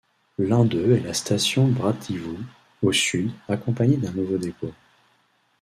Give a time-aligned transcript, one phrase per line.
[0.39, 2.35] L'un d'eux est la station Brateevo,
[2.81, 4.73] au sud, accompagnée d'un nouveau dépôt.